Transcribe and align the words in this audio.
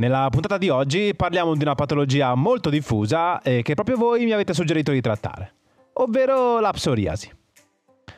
Nella 0.00 0.28
puntata 0.30 0.56
di 0.56 0.70
oggi 0.70 1.14
parliamo 1.14 1.54
di 1.54 1.62
una 1.62 1.74
patologia 1.74 2.34
molto 2.34 2.70
diffusa 2.70 3.42
e 3.42 3.60
che 3.60 3.74
proprio 3.74 3.98
voi 3.98 4.24
mi 4.24 4.32
avete 4.32 4.54
suggerito 4.54 4.92
di 4.92 5.02
trattare, 5.02 5.52
ovvero 5.92 6.58
la 6.58 6.70
psoriasi. 6.70 7.30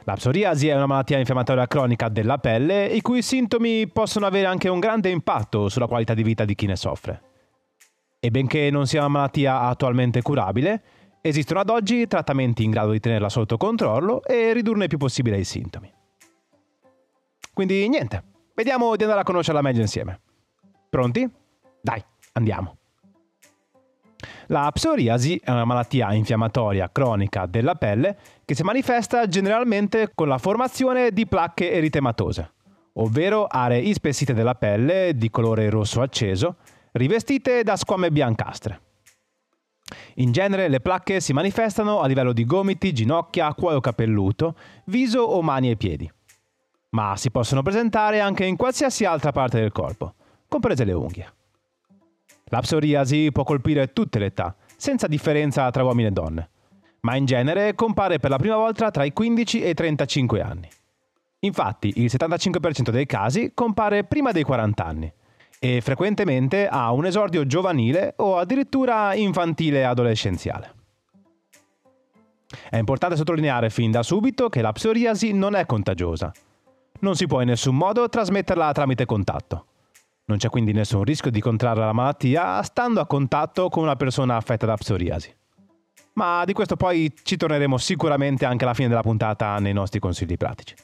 La 0.04 0.14
psoriasi 0.14 0.68
è 0.68 0.76
una 0.76 0.86
malattia 0.86 1.18
infiammatoria 1.18 1.66
cronica 1.66 2.08
della 2.08 2.38
pelle 2.38 2.86
i 2.86 3.00
cui 3.00 3.20
sintomi 3.20 3.88
possono 3.88 4.26
avere 4.26 4.46
anche 4.46 4.68
un 4.68 4.78
grande 4.78 5.10
impatto 5.10 5.68
sulla 5.68 5.88
qualità 5.88 6.14
di 6.14 6.22
vita 6.22 6.44
di 6.44 6.54
chi 6.54 6.66
ne 6.66 6.76
soffre. 6.76 7.20
E 8.20 8.30
benché 8.30 8.70
non 8.70 8.86
sia 8.86 9.00
una 9.00 9.08
malattia 9.08 9.62
attualmente 9.62 10.22
curabile, 10.22 10.82
esistono 11.20 11.58
ad 11.58 11.68
oggi 11.68 12.06
trattamenti 12.06 12.62
in 12.62 12.70
grado 12.70 12.92
di 12.92 13.00
tenerla 13.00 13.28
sotto 13.28 13.56
controllo 13.56 14.22
e 14.22 14.52
ridurne 14.52 14.84
il 14.84 14.88
più 14.88 14.98
possibile 14.98 15.36
i 15.36 15.44
sintomi. 15.44 15.92
Quindi 17.52 17.88
niente, 17.88 18.22
vediamo 18.54 18.94
di 18.94 19.02
andare 19.02 19.22
a 19.22 19.24
conoscerla 19.24 19.62
meglio 19.62 19.80
insieme. 19.80 20.20
Pronti? 20.88 21.40
Dai, 21.82 22.02
andiamo. 22.32 22.76
La 24.46 24.70
psoriasi 24.72 25.40
è 25.42 25.50
una 25.50 25.64
malattia 25.64 26.12
infiammatoria 26.12 26.90
cronica 26.92 27.46
della 27.46 27.74
pelle 27.74 28.16
che 28.44 28.54
si 28.54 28.62
manifesta 28.62 29.26
generalmente 29.26 30.12
con 30.14 30.28
la 30.28 30.38
formazione 30.38 31.10
di 31.10 31.26
placche 31.26 31.72
eritematose, 31.72 32.52
ovvero 32.94 33.46
aree 33.46 33.80
ispessite 33.80 34.32
della 34.32 34.54
pelle 34.54 35.14
di 35.16 35.28
colore 35.30 35.70
rosso 35.70 36.02
acceso, 36.02 36.56
rivestite 36.92 37.62
da 37.62 37.76
squame 37.76 38.10
biancastre. 38.10 38.80
In 40.16 40.30
genere 40.30 40.68
le 40.68 40.80
placche 40.80 41.20
si 41.20 41.32
manifestano 41.32 42.00
a 42.00 42.06
livello 42.06 42.32
di 42.32 42.44
gomiti, 42.44 42.92
ginocchia, 42.92 43.52
cuoio 43.54 43.80
capelluto, 43.80 44.56
viso 44.86 45.20
o 45.20 45.42
mani 45.42 45.70
e 45.70 45.76
piedi. 45.76 46.10
Ma 46.90 47.16
si 47.16 47.30
possono 47.30 47.62
presentare 47.62 48.20
anche 48.20 48.44
in 48.44 48.56
qualsiasi 48.56 49.04
altra 49.04 49.32
parte 49.32 49.58
del 49.58 49.72
corpo, 49.72 50.14
comprese 50.46 50.84
le 50.84 50.92
unghie. 50.92 51.32
La 52.52 52.60
psoriasi 52.60 53.32
può 53.32 53.44
colpire 53.44 53.94
tutte 53.94 54.18
le 54.18 54.26
età, 54.26 54.54
senza 54.76 55.06
differenza 55.06 55.70
tra 55.70 55.84
uomini 55.84 56.08
e 56.08 56.10
donne, 56.10 56.50
ma 57.00 57.16
in 57.16 57.24
genere 57.24 57.74
compare 57.74 58.18
per 58.18 58.28
la 58.28 58.36
prima 58.36 58.56
volta 58.56 58.90
tra 58.90 59.04
i 59.04 59.12
15 59.14 59.62
e 59.62 59.70
i 59.70 59.74
35 59.74 60.42
anni. 60.42 60.68
Infatti, 61.40 61.94
il 61.96 62.10
75% 62.12 62.90
dei 62.90 63.06
casi 63.06 63.52
compare 63.54 64.04
prima 64.04 64.32
dei 64.32 64.42
40 64.42 64.84
anni 64.84 65.10
e 65.58 65.80
frequentemente 65.80 66.68
ha 66.68 66.92
un 66.92 67.06
esordio 67.06 67.46
giovanile 67.46 68.12
o 68.18 68.36
addirittura 68.36 69.14
infantile 69.14 69.86
adolescenziale. 69.86 70.74
È 72.68 72.76
importante 72.76 73.16
sottolineare 73.16 73.70
fin 73.70 73.90
da 73.90 74.02
subito 74.02 74.50
che 74.50 74.60
la 74.60 74.72
psoriasi 74.72 75.32
non 75.32 75.54
è 75.54 75.64
contagiosa. 75.64 76.30
Non 77.00 77.16
si 77.16 77.26
può 77.26 77.40
in 77.40 77.48
nessun 77.48 77.76
modo 77.76 78.10
trasmetterla 78.10 78.72
tramite 78.72 79.06
contatto. 79.06 79.68
Non 80.24 80.38
c'è 80.38 80.48
quindi 80.48 80.72
nessun 80.72 81.04
rischio 81.04 81.30
di 81.30 81.40
contrarre 81.40 81.80
la 81.80 81.92
malattia 81.92 82.62
stando 82.62 83.00
a 83.00 83.06
contatto 83.06 83.68
con 83.68 83.82
una 83.82 83.96
persona 83.96 84.36
affetta 84.36 84.66
da 84.66 84.76
psoriasi. 84.76 85.34
Ma 86.14 86.44
di 86.44 86.52
questo 86.52 86.76
poi 86.76 87.12
ci 87.22 87.36
torneremo 87.36 87.78
sicuramente 87.78 88.44
anche 88.44 88.64
alla 88.64 88.74
fine 88.74 88.88
della 88.88 89.02
puntata 89.02 89.58
nei 89.58 89.72
nostri 89.72 89.98
consigli 89.98 90.36
pratici. 90.36 90.74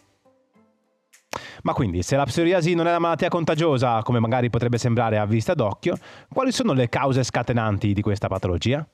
Ma 1.63 1.73
quindi, 1.73 2.03
se 2.03 2.17
la 2.17 2.25
psoriasi 2.25 2.75
non 2.75 2.87
è 2.87 2.91
una 2.91 2.99
malattia 2.99 3.29
contagiosa, 3.29 4.03
come 4.03 4.21
magari 4.21 4.49
potrebbe 4.49 4.79
sembrare 4.79 5.19
a 5.19 5.27
vista 5.27 5.55
d'occhio, 5.55 5.97
quali 6.33 6.53
sono 6.53 6.73
le 6.73 6.89
cause 6.89 7.23
scatenanti 7.23 7.93
di 7.93 8.01
questa 8.01 8.29
patologia? 8.29 8.87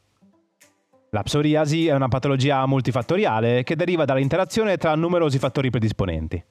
La 1.11 1.23
psoriasi 1.23 1.87
è 1.87 1.95
una 1.95 2.09
patologia 2.09 2.67
multifattoriale 2.67 3.63
che 3.63 3.77
deriva 3.77 4.05
dall'interazione 4.05 4.77
tra 4.77 4.97
numerosi 4.97 5.39
fattori 5.39 5.71
predisponenti. 5.71 6.43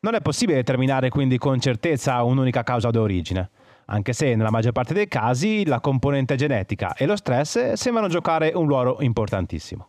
Non 0.00 0.14
è 0.14 0.20
possibile 0.20 0.58
determinare 0.58 1.08
quindi 1.08 1.38
con 1.38 1.58
certezza 1.58 2.22
un'unica 2.22 2.62
causa 2.62 2.90
d'origine, 2.90 3.50
anche 3.86 4.12
se 4.12 4.36
nella 4.36 4.50
maggior 4.50 4.70
parte 4.70 4.94
dei 4.94 5.08
casi 5.08 5.66
la 5.66 5.80
componente 5.80 6.36
genetica 6.36 6.94
e 6.94 7.04
lo 7.04 7.16
stress 7.16 7.72
sembrano 7.72 8.06
giocare 8.06 8.52
un 8.54 8.68
ruolo 8.68 8.98
importantissimo. 9.00 9.88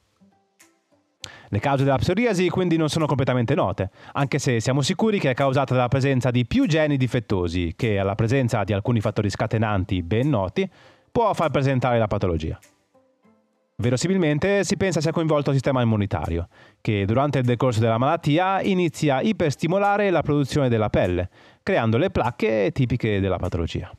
Le 1.49 1.59
cause 1.59 1.83
della 1.83 1.97
psoriasi 1.97 2.49
quindi 2.49 2.75
non 2.75 2.89
sono 2.89 3.05
completamente 3.05 3.53
note, 3.53 3.91
anche 4.13 4.39
se 4.39 4.59
siamo 4.59 4.81
sicuri 4.81 5.19
che 5.19 5.29
è 5.29 5.33
causata 5.35 5.75
dalla 5.75 5.87
presenza 5.89 6.31
di 6.31 6.47
più 6.47 6.65
geni 6.65 6.97
difettosi 6.97 7.73
che 7.75 7.99
alla 7.99 8.15
presenza 8.15 8.63
di 8.63 8.73
alcuni 8.73 9.01
fattori 9.01 9.29
scatenanti 9.29 10.01
ben 10.01 10.27
noti 10.27 10.67
può 11.11 11.31
far 11.35 11.51
presentare 11.51 11.99
la 11.99 12.07
patologia. 12.07 12.57
Verosimilmente 13.81 14.65
si 14.65 14.75
pensa 14.75 14.99
sia 14.99 15.13
coinvolto 15.13 15.51
il 15.51 15.55
sistema 15.55 15.81
immunitario, 15.81 16.49
che 16.81 17.05
durante 17.05 17.39
il 17.39 17.45
decorso 17.45 17.79
della 17.79 17.97
malattia 17.97 18.61
inizia 18.61 19.15
a 19.15 19.21
iperstimolare 19.21 20.09
la 20.09 20.21
produzione 20.21 20.67
della 20.67 20.89
pelle, 20.89 21.29
creando 21.63 21.97
le 21.97 22.09
placche 22.09 22.71
tipiche 22.73 23.21
della 23.21 23.37
patologia. 23.37 23.89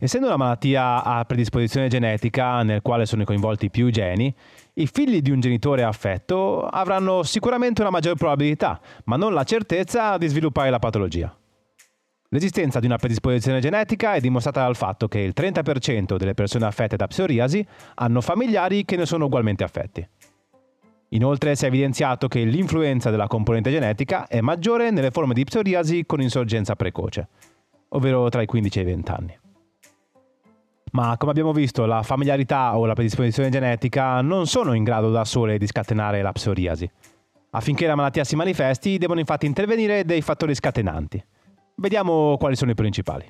Essendo 0.00 0.26
una 0.26 0.36
malattia 0.36 1.04
a 1.04 1.24
predisposizione 1.24 1.86
genetica 1.86 2.64
nel 2.64 2.82
quale 2.82 3.06
sono 3.06 3.22
coinvolti 3.22 3.70
più 3.70 3.88
geni, 3.90 4.34
i 4.74 4.88
figli 4.88 5.20
di 5.20 5.30
un 5.30 5.38
genitore 5.38 5.84
affetto 5.84 6.66
avranno 6.66 7.22
sicuramente 7.22 7.82
una 7.82 7.90
maggior 7.90 8.16
probabilità, 8.16 8.80
ma 9.04 9.14
non 9.14 9.32
la 9.32 9.44
certezza 9.44 10.18
di 10.18 10.26
sviluppare 10.26 10.70
la 10.70 10.80
patologia. 10.80 11.39
L'esistenza 12.32 12.78
di 12.78 12.86
una 12.86 12.96
predisposizione 12.96 13.58
genetica 13.58 14.14
è 14.14 14.20
dimostrata 14.20 14.62
dal 14.62 14.76
fatto 14.76 15.08
che 15.08 15.18
il 15.18 15.32
30% 15.34 16.16
delle 16.16 16.34
persone 16.34 16.64
affette 16.64 16.94
da 16.94 17.08
psoriasi 17.08 17.66
hanno 17.96 18.20
familiari 18.20 18.84
che 18.84 18.94
ne 18.94 19.04
sono 19.04 19.24
ugualmente 19.24 19.64
affetti. 19.64 20.08
Inoltre 21.08 21.56
si 21.56 21.64
è 21.64 21.66
evidenziato 21.66 22.28
che 22.28 22.44
l'influenza 22.44 23.10
della 23.10 23.26
componente 23.26 23.72
genetica 23.72 24.28
è 24.28 24.40
maggiore 24.40 24.92
nelle 24.92 25.10
forme 25.10 25.34
di 25.34 25.42
psoriasi 25.42 26.06
con 26.06 26.20
insorgenza 26.20 26.76
precoce, 26.76 27.26
ovvero 27.88 28.28
tra 28.28 28.42
i 28.42 28.46
15 28.46 28.78
e 28.78 28.82
i 28.82 28.84
20 28.84 29.10
anni. 29.10 29.38
Ma 30.92 31.16
come 31.16 31.32
abbiamo 31.32 31.52
visto, 31.52 31.84
la 31.84 32.04
familiarità 32.04 32.78
o 32.78 32.86
la 32.86 32.94
predisposizione 32.94 33.48
genetica 33.48 34.20
non 34.20 34.46
sono 34.46 34.74
in 34.74 34.84
grado 34.84 35.10
da 35.10 35.24
sole 35.24 35.58
di 35.58 35.66
scatenare 35.66 36.22
la 36.22 36.30
psoriasi. 36.30 36.88
Affinché 37.50 37.88
la 37.88 37.96
malattia 37.96 38.22
si 38.22 38.36
manifesti, 38.36 38.98
devono 38.98 39.18
infatti 39.18 39.46
intervenire 39.46 40.04
dei 40.04 40.22
fattori 40.22 40.54
scatenanti. 40.54 41.20
Vediamo 41.80 42.36
quali 42.38 42.56
sono 42.56 42.70
i 42.70 42.74
principali. 42.74 43.24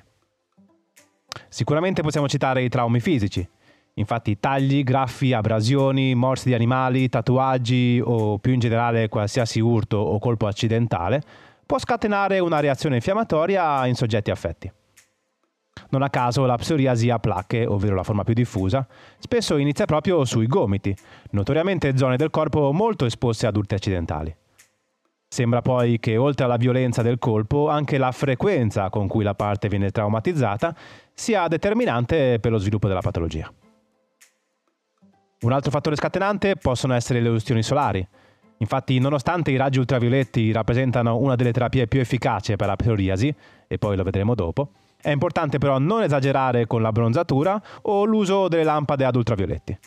Sicuramente 1.47 2.01
possiamo 2.01 2.27
citare 2.27 2.61
i 2.63 2.67
traumi 2.67 2.99
fisici, 2.99 3.47
infatti 3.93 4.39
tagli, 4.39 4.83
graffi, 4.83 5.31
abrasioni, 5.31 6.13
morsi 6.15 6.49
di 6.49 6.53
animali, 6.53 7.07
tatuaggi 7.07 8.01
o 8.03 8.39
più 8.39 8.51
in 8.51 8.59
generale 8.59 9.07
qualsiasi 9.07 9.61
urto 9.61 9.95
o 9.97 10.19
colpo 10.19 10.47
accidentale 10.47 11.23
può 11.65 11.79
scatenare 11.79 12.39
una 12.39 12.59
reazione 12.59 12.95
infiammatoria 12.95 13.85
in 13.87 13.95
soggetti 13.95 14.31
affetti. 14.31 14.69
Non 15.91 16.01
a 16.01 16.09
caso 16.09 16.45
la 16.45 16.57
psoriasi 16.57 17.09
a 17.09 17.19
placche, 17.19 17.65
ovvero 17.65 17.95
la 17.95 18.03
forma 18.03 18.25
più 18.25 18.33
diffusa, 18.33 18.85
spesso 19.19 19.55
inizia 19.55 19.85
proprio 19.85 20.25
sui 20.25 20.47
gomiti, 20.47 20.93
notoriamente 21.29 21.97
zone 21.97 22.17
del 22.17 22.29
corpo 22.29 22.73
molto 22.73 23.05
esposte 23.05 23.47
ad 23.47 23.55
urti 23.55 23.75
accidentali. 23.75 24.35
Sembra 25.33 25.61
poi 25.61 25.97
che 26.01 26.17
oltre 26.17 26.43
alla 26.43 26.57
violenza 26.57 27.01
del 27.01 27.17
colpo, 27.17 27.69
anche 27.69 27.97
la 27.97 28.11
frequenza 28.11 28.89
con 28.89 29.07
cui 29.07 29.23
la 29.23 29.33
parte 29.33 29.69
viene 29.69 29.89
traumatizzata 29.89 30.75
sia 31.13 31.47
determinante 31.47 32.37
per 32.41 32.51
lo 32.51 32.57
sviluppo 32.57 32.89
della 32.89 32.99
patologia. 32.99 33.49
Un 35.43 35.51
altro 35.53 35.71
fattore 35.71 35.95
scatenante 35.95 36.57
possono 36.57 36.93
essere 36.95 37.21
le 37.21 37.29
ustioni 37.29 37.63
solari. 37.63 38.05
Infatti, 38.57 38.99
nonostante 38.99 39.51
i 39.51 39.55
raggi 39.55 39.79
ultravioletti 39.79 40.51
rappresentano 40.51 41.15
una 41.15 41.35
delle 41.35 41.53
terapie 41.53 41.87
più 41.87 42.01
efficaci 42.01 42.57
per 42.57 42.67
la 42.67 42.75
psoriasi, 42.75 43.33
e 43.69 43.77
poi 43.77 43.95
lo 43.95 44.03
vedremo 44.03 44.35
dopo, 44.35 44.71
è 45.01 45.11
importante 45.11 45.59
però 45.59 45.79
non 45.79 46.03
esagerare 46.03 46.67
con 46.67 46.81
la 46.81 46.91
bronzatura 46.91 47.59
o 47.83 48.03
l'uso 48.03 48.49
delle 48.49 48.65
lampade 48.65 49.05
ad 49.05 49.15
ultravioletti. 49.15 49.79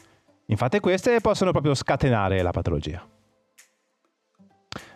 Infatti 0.46 0.80
queste 0.80 1.20
possono 1.20 1.50
proprio 1.50 1.74
scatenare 1.74 2.40
la 2.40 2.50
patologia. 2.50 3.06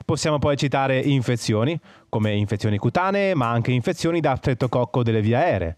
Possiamo 0.09 0.39
poi 0.39 0.57
citare 0.57 1.01
infezioni, 1.01 1.79
come 2.09 2.33
infezioni 2.35 2.79
cutanee, 2.79 3.35
ma 3.35 3.51
anche 3.51 3.73
infezioni 3.73 4.21
da 4.21 4.37
streptococco 4.37 5.03
delle 5.03 5.21
vie 5.21 5.37
aeree 5.37 5.77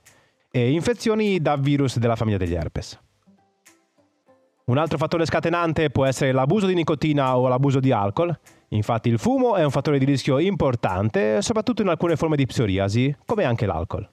e 0.52 0.70
infezioni 0.70 1.40
da 1.40 1.56
virus 1.56 1.98
della 1.98 2.14
famiglia 2.14 2.36
degli 2.36 2.54
herpes. 2.54 2.96
Un 4.66 4.78
altro 4.78 4.98
fattore 4.98 5.26
scatenante 5.26 5.90
può 5.90 6.04
essere 6.04 6.30
l'abuso 6.30 6.68
di 6.68 6.74
nicotina 6.74 7.36
o 7.36 7.48
l'abuso 7.48 7.80
di 7.80 7.90
alcol. 7.90 8.32
Infatti 8.68 9.08
il 9.08 9.18
fumo 9.18 9.56
è 9.56 9.64
un 9.64 9.72
fattore 9.72 9.98
di 9.98 10.04
rischio 10.04 10.38
importante, 10.38 11.42
soprattutto 11.42 11.82
in 11.82 11.88
alcune 11.88 12.14
forme 12.14 12.36
di 12.36 12.46
psoriasi, 12.46 13.16
come 13.26 13.42
anche 13.42 13.66
l'alcol. 13.66 14.08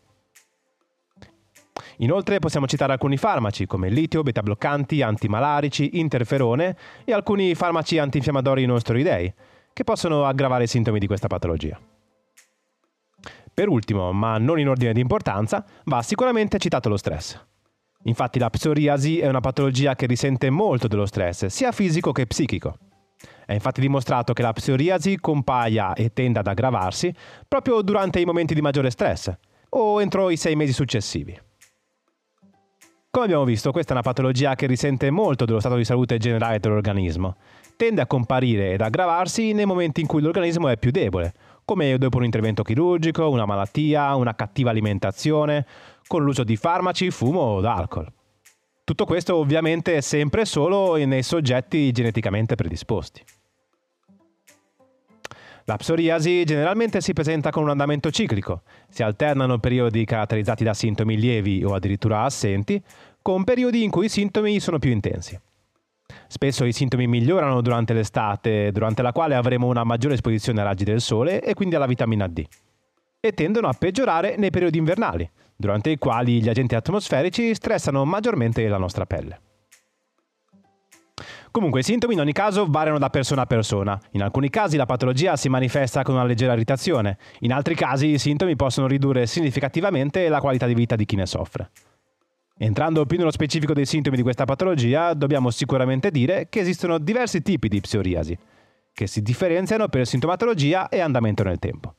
Inoltre 1.97 2.39
possiamo 2.39 2.65
citare 2.65 2.93
alcuni 2.93 3.17
farmaci 3.17 3.67
come 3.67 3.89
litio, 3.89 4.23
beta-bloccanti, 4.23 5.03
antimalarici, 5.03 5.99
interferone 5.99 6.75
e 7.05 7.13
alcuni 7.13 7.53
farmaci 7.53 7.99
antinfiammatori 7.99 8.65
non 8.65 8.79
steroidei, 8.79 9.31
che 9.77 9.83
possono 9.83 10.25
aggravare 10.25 10.63
i 10.63 10.67
sintomi 10.67 10.97
di 10.97 11.05
questa 11.05 11.27
patologia. 11.27 11.79
Per 13.53 13.67
ultimo, 13.67 14.11
ma 14.11 14.39
non 14.39 14.59
in 14.59 14.69
ordine 14.69 14.91
di 14.91 15.01
importanza, 15.01 15.63
va 15.83 16.01
sicuramente 16.01 16.57
citato 16.57 16.89
lo 16.89 16.97
stress. 16.97 17.39
Infatti 18.05 18.39
la 18.39 18.49
psoriasi 18.49 19.19
è 19.19 19.27
una 19.27 19.39
patologia 19.39 19.93
che 19.93 20.07
risente 20.07 20.49
molto 20.49 20.87
dello 20.87 21.05
stress, 21.05 21.45
sia 21.45 21.71
fisico 21.71 22.11
che 22.11 22.25
psichico. 22.25 22.75
È 23.45 23.53
infatti 23.53 23.79
dimostrato 23.79 24.33
che 24.33 24.41
la 24.41 24.51
psoriasi 24.51 25.19
compaia 25.19 25.93
e 25.93 26.11
tende 26.11 26.39
ad 26.39 26.47
aggravarsi 26.47 27.13
proprio 27.47 27.83
durante 27.83 28.19
i 28.19 28.25
momenti 28.25 28.55
di 28.55 28.61
maggiore 28.61 28.89
stress 28.89 29.31
o 29.69 30.01
entro 30.01 30.31
i 30.31 30.37
sei 30.37 30.55
mesi 30.55 30.73
successivi. 30.73 31.39
Come 33.09 33.25
abbiamo 33.25 33.45
visto, 33.45 33.71
questa 33.71 33.91
è 33.91 33.93
una 33.93 34.03
patologia 34.03 34.53
che 34.55 34.67
risente 34.67 35.09
molto 35.09 35.45
dello 35.45 35.59
stato 35.59 35.75
di 35.75 35.85
salute 35.85 36.17
generale 36.17 36.59
dell'organismo. 36.59 37.37
Tende 37.75 38.01
a 38.01 38.05
comparire 38.05 38.73
ed 38.73 38.81
aggravarsi 38.81 39.53
nei 39.53 39.65
momenti 39.65 40.01
in 40.01 40.07
cui 40.07 40.21
l'organismo 40.21 40.67
è 40.67 40.77
più 40.77 40.91
debole, 40.91 41.33
come 41.65 41.97
dopo 41.97 42.17
un 42.17 42.25
intervento 42.25 42.63
chirurgico, 42.63 43.29
una 43.29 43.45
malattia, 43.45 44.15
una 44.15 44.35
cattiva 44.35 44.69
alimentazione, 44.69 45.65
con 46.05 46.23
l'uso 46.23 46.43
di 46.43 46.57
farmaci, 46.57 47.09
fumo 47.09 47.39
o 47.39 47.61
alcol. 47.61 48.11
Tutto 48.83 49.05
questo 49.05 49.35
ovviamente 49.35 49.99
sempre 50.01 50.45
solo 50.45 50.95
nei 50.95 51.23
soggetti 51.23 51.91
geneticamente 51.91 52.55
predisposti. 52.55 53.23
La 55.69 55.75
psoriasi 55.75 56.45
generalmente 56.45 57.01
si 57.01 57.11
presenta 57.11 57.49
con 57.49 57.63
un 57.63 57.69
andamento 57.69 58.09
ciclico, 58.09 58.61
si 58.87 59.03
alternano 59.03 59.59
periodi 59.59 60.05
caratterizzati 60.05 60.63
da 60.63 60.73
sintomi 60.73 61.17
lievi 61.17 61.61
o 61.65 61.73
addirittura 61.73 62.23
assenti, 62.23 62.81
con 63.21 63.43
periodi 63.43 63.83
in 63.83 63.89
cui 63.89 64.05
i 64.05 64.09
sintomi 64.09 64.61
sono 64.61 64.79
più 64.79 64.91
intensi. 64.91 65.37
Spesso 66.27 66.63
i 66.63 66.71
sintomi 66.71 67.05
migliorano 67.07 67.59
durante 67.59 67.91
l'estate, 67.91 68.71
durante 68.71 69.01
la 69.01 69.11
quale 69.11 69.35
avremo 69.35 69.67
una 69.67 69.83
maggiore 69.83 70.13
esposizione 70.13 70.61
ai 70.61 70.67
raggi 70.67 70.85
del 70.85 71.01
sole 71.01 71.41
e 71.41 71.53
quindi 71.53 71.75
alla 71.75 71.85
vitamina 71.85 72.27
D, 72.27 72.45
e 73.19 73.33
tendono 73.33 73.67
a 73.67 73.75
peggiorare 73.77 74.37
nei 74.37 74.51
periodi 74.51 74.77
invernali, 74.77 75.29
durante 75.53 75.89
i 75.89 75.97
quali 75.97 76.41
gli 76.41 76.47
agenti 76.47 76.75
atmosferici 76.75 77.53
stressano 77.53 78.05
maggiormente 78.05 78.65
la 78.69 78.77
nostra 78.77 79.05
pelle. 79.05 79.41
Comunque 81.57 81.79
i 81.79 81.83
sintomi 81.83 82.13
in 82.13 82.19
ogni 82.19 82.33
caso 82.33 82.67
variano 82.69 82.99
da 82.99 83.09
persona 83.09 83.41
a 83.41 83.45
persona. 83.47 83.99
In 84.11 84.21
alcuni 84.21 84.51
casi 84.51 84.77
la 84.77 84.85
patologia 84.85 85.35
si 85.35 85.49
manifesta 85.49 86.03
con 86.03 86.13
una 86.13 86.23
leggera 86.23 86.53
irritazione, 86.53 87.17
in 87.39 87.51
altri 87.51 87.73
casi 87.73 88.09
i 88.09 88.19
sintomi 88.19 88.55
possono 88.55 88.85
ridurre 88.85 89.25
significativamente 89.25 90.29
la 90.29 90.39
qualità 90.39 90.67
di 90.67 90.75
vita 90.75 90.95
di 90.95 91.05
chi 91.05 91.15
ne 91.15 91.25
soffre. 91.25 91.71
Entrando 92.59 93.07
più 93.07 93.17
nello 93.17 93.31
specifico 93.31 93.73
dei 93.73 93.87
sintomi 93.87 94.17
di 94.17 94.21
questa 94.21 94.45
patologia, 94.45 95.15
dobbiamo 95.15 95.49
sicuramente 95.49 96.11
dire 96.11 96.45
che 96.47 96.59
esistono 96.59 96.99
diversi 96.99 97.41
tipi 97.41 97.69
di 97.69 97.81
psoriasi, 97.81 98.37
che 98.93 99.07
si 99.07 99.23
differenziano 99.23 99.87
per 99.87 100.05
sintomatologia 100.05 100.89
e 100.89 100.99
andamento 100.99 101.41
nel 101.41 101.57
tempo. 101.57 101.95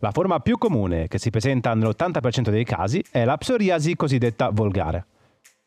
La 0.00 0.10
forma 0.10 0.40
più 0.40 0.58
comune, 0.58 1.08
che 1.08 1.16
si 1.16 1.30
presenta 1.30 1.72
nell'80% 1.72 2.50
dei 2.50 2.64
casi, 2.64 3.02
è 3.10 3.24
la 3.24 3.38
psoriasi 3.38 3.96
cosiddetta 3.96 4.50
volgare, 4.50 5.06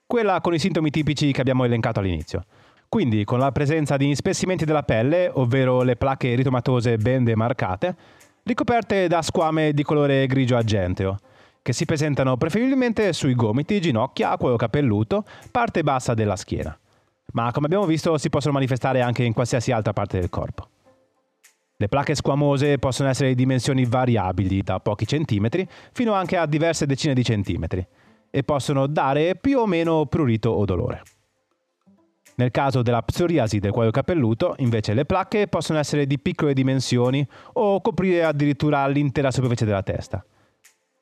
quella 0.06 0.40
con 0.42 0.54
i 0.54 0.60
sintomi 0.60 0.92
tipici 0.92 1.32
che 1.32 1.42
abbiamo 1.42 1.64
elencato 1.64 2.02
all'inizio. 2.02 2.46
Quindi 2.90 3.26
con 3.26 3.40
la 3.40 3.52
presenza 3.52 3.98
di 3.98 4.08
ispessimenti 4.08 4.64
della 4.64 4.84
pelle, 4.84 5.30
ovvero 5.34 5.82
le 5.82 5.98
placche 5.98 6.32
eritomatose 6.32 6.98
ben 6.98 7.26
demarcate, 7.26 7.96
ricoperte 8.44 9.08
da 9.08 9.22
squame 9.22 9.74
di 9.74 9.84
colore 9.84 10.26
grigio 10.26 10.56
argenteo, 10.56 11.18
che 11.62 11.74
si 11.74 11.86
presentano 11.86 12.38
preferibilmente 12.38 13.12
sui 13.12 13.36
gomiti, 13.36 13.82
ginocchia, 13.82 14.38
cuoio 14.38 14.56
capelluto, 14.56 15.26
parte 15.52 15.84
bassa 15.84 16.14
della 16.14 16.38
schiena. 16.38 16.78
Ma 17.34 17.52
come 17.52 17.66
abbiamo 17.66 17.86
visto 17.86 18.18
si 18.18 18.30
possono 18.30 18.54
manifestare 18.54 19.02
anche 19.02 19.24
in 19.24 19.34
qualsiasi 19.34 19.74
altra 19.74 19.92
parte 19.92 20.18
del 20.18 20.30
corpo. 20.30 20.70
Le 21.76 21.90
placche 21.90 22.16
squamose 22.16 22.80
possono 22.80 23.10
essere 23.10 23.30
di 23.30 23.36
dimensioni 23.36 23.84
variabili, 23.84 24.64
da 24.64 24.80
pochi 24.80 25.06
centimetri 25.06 25.68
fino 25.92 26.14
anche 26.14 26.38
a 26.38 26.46
diverse 26.46 26.86
decine 26.86 27.14
di 27.14 27.24
centimetri, 27.24 27.86
e 28.32 28.44
possono 28.44 28.88
dare 28.88 29.36
più 29.36 29.60
o 29.60 29.66
meno 29.66 30.06
prurito 30.06 30.50
o 30.50 30.64
dolore. 30.64 31.02
Nel 32.40 32.52
caso 32.52 32.84
della 32.84 33.02
psoriasi 33.02 33.58
del 33.58 33.72
cuoio 33.72 33.90
capelluto, 33.90 34.54
invece, 34.60 34.94
le 34.94 35.06
placche 35.06 35.48
possono 35.48 35.80
essere 35.80 36.06
di 36.06 36.20
piccole 36.20 36.54
dimensioni 36.54 37.28
o 37.54 37.82
coprire 37.82 38.24
addirittura 38.24 38.86
l'intera 38.88 39.32
superficie 39.32 39.66
della 39.66 39.82
testa. 39.82 40.24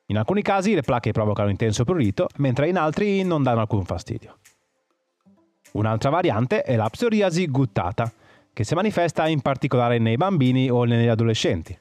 In 0.06 0.16
alcuni 0.16 0.40
casi 0.40 0.74
le 0.74 0.80
placche 0.80 1.12
provocano 1.12 1.50
intenso 1.50 1.84
prurito, 1.84 2.28
mentre 2.36 2.70
in 2.70 2.78
altri 2.78 3.22
non 3.22 3.42
danno 3.42 3.60
alcun 3.60 3.84
fastidio. 3.84 4.38
Un'altra 5.72 6.08
variante 6.08 6.62
è 6.62 6.74
la 6.74 6.88
psoriasi 6.88 7.46
guttata, 7.48 8.10
che 8.54 8.64
si 8.64 8.74
manifesta 8.74 9.28
in 9.28 9.42
particolare 9.42 9.98
nei 9.98 10.16
bambini 10.16 10.70
o 10.70 10.84
negli 10.84 11.08
adolescenti. 11.08 11.78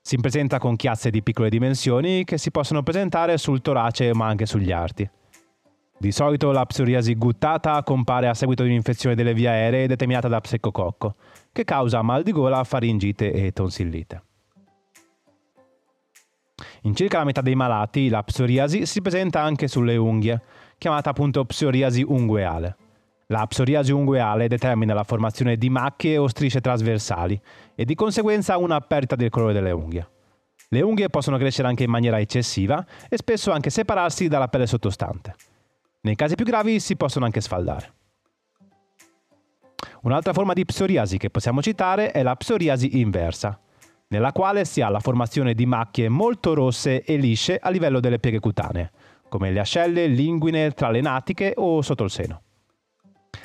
Si 0.00 0.16
presenta 0.18 0.60
con 0.60 0.76
chiazze 0.76 1.10
di 1.10 1.24
piccole 1.24 1.48
dimensioni 1.48 2.22
che 2.22 2.38
si 2.38 2.52
possono 2.52 2.84
presentare 2.84 3.36
sul 3.36 3.62
torace 3.62 4.14
ma 4.14 4.28
anche 4.28 4.46
sugli 4.46 4.70
arti. 4.70 5.10
Di 6.02 6.10
solito 6.10 6.50
la 6.50 6.66
psoriasi 6.66 7.14
guttata 7.14 7.80
compare 7.84 8.26
a 8.26 8.34
seguito 8.34 8.64
di 8.64 8.70
un'infezione 8.70 9.14
delle 9.14 9.34
vie 9.34 9.46
aeree 9.46 9.86
determinata 9.86 10.26
da 10.26 10.40
pseccococco, 10.40 11.14
che 11.52 11.62
causa 11.62 12.02
mal 12.02 12.24
di 12.24 12.32
gola, 12.32 12.64
faringite 12.64 13.30
e 13.30 13.52
tonsillite. 13.52 14.22
In 16.80 16.96
circa 16.96 17.18
la 17.18 17.24
metà 17.24 17.40
dei 17.40 17.54
malati 17.54 18.08
la 18.08 18.20
psoriasi 18.24 18.84
si 18.84 19.00
presenta 19.00 19.42
anche 19.42 19.68
sulle 19.68 19.96
unghie, 19.96 20.42
chiamata 20.76 21.10
appunto 21.10 21.44
psoriasi 21.44 22.02
ungueale. 22.02 22.76
La 23.28 23.46
psoriasi 23.46 23.92
ungueale 23.92 24.48
determina 24.48 24.94
la 24.94 25.04
formazione 25.04 25.56
di 25.56 25.70
macchie 25.70 26.18
o 26.18 26.26
strisce 26.26 26.60
trasversali 26.60 27.40
e 27.76 27.84
di 27.84 27.94
conseguenza 27.94 28.56
una 28.56 28.80
perdita 28.80 29.14
del 29.14 29.30
colore 29.30 29.52
delle 29.52 29.70
unghie. 29.70 30.08
Le 30.68 30.80
unghie 30.80 31.10
possono 31.10 31.38
crescere 31.38 31.68
anche 31.68 31.84
in 31.84 31.90
maniera 31.90 32.18
eccessiva 32.18 32.84
e 33.08 33.16
spesso 33.16 33.52
anche 33.52 33.70
separarsi 33.70 34.26
dalla 34.26 34.48
pelle 34.48 34.66
sottostante. 34.66 35.36
Nei 36.04 36.16
casi 36.16 36.34
più 36.34 36.44
gravi 36.44 36.80
si 36.80 36.96
possono 36.96 37.26
anche 37.26 37.40
sfaldare. 37.40 37.94
Un'altra 40.02 40.32
forma 40.32 40.52
di 40.52 40.64
psoriasi 40.64 41.16
che 41.16 41.30
possiamo 41.30 41.62
citare 41.62 42.10
è 42.10 42.24
la 42.24 42.34
psoriasi 42.34 42.98
inversa, 42.98 43.56
nella 44.08 44.32
quale 44.32 44.64
si 44.64 44.80
ha 44.80 44.88
la 44.88 44.98
formazione 44.98 45.54
di 45.54 45.64
macchie 45.64 46.08
molto 46.08 46.54
rosse 46.54 47.04
e 47.04 47.16
lisce 47.18 47.56
a 47.56 47.70
livello 47.70 48.00
delle 48.00 48.18
pieghe 48.18 48.40
cutanee, 48.40 48.90
come 49.28 49.52
le 49.52 49.60
ascelle, 49.60 50.08
linguine, 50.08 50.72
tra 50.72 50.90
le 50.90 51.00
natiche 51.00 51.52
o 51.56 51.82
sotto 51.82 52.02
il 52.02 52.10
seno. 52.10 52.42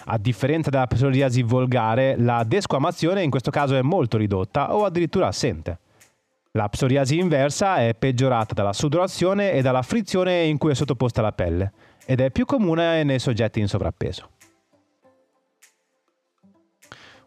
A 0.05 0.17
differenza 0.17 0.71
della 0.71 0.87
psoriasi 0.87 1.43
volgare, 1.43 2.17
la 2.17 2.43
desquamazione 2.43 3.21
in 3.21 3.29
questo 3.29 3.51
caso 3.51 3.75
è 3.75 3.83
molto 3.83 4.17
ridotta 4.17 4.75
o 4.75 4.83
addirittura 4.83 5.27
assente. 5.27 5.77
La 6.53 6.67
psoriasi 6.69 7.19
inversa 7.19 7.77
è 7.77 7.93
peggiorata 7.93 8.55
dalla 8.55 8.73
sudorazione 8.73 9.51
e 9.51 9.61
dalla 9.61 9.83
frizione 9.83 10.45
in 10.45 10.57
cui 10.57 10.71
è 10.71 10.73
sottoposta 10.73 11.21
la 11.21 11.33
pelle 11.33 11.71
ed 12.09 12.21
è 12.21 12.31
più 12.31 12.45
comune 12.45 13.03
nei 13.03 13.19
soggetti 13.19 13.59
in 13.59 13.67
sovrappeso. 13.67 14.29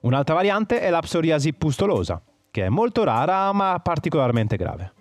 Un'altra 0.01 0.35
variante 0.35 0.81
è 0.81 0.89
la 0.89 1.01
psoriasi 1.01 1.53
pustolosa, 1.53 2.23
che 2.51 2.65
è 2.65 2.69
molto 2.71 3.05
rara 3.05 3.53
ma 3.53 3.79
particolarmente 3.83 4.57
grave. 4.57 4.95